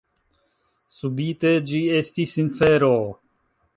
[0.95, 2.93] Subite ĝi estis infero.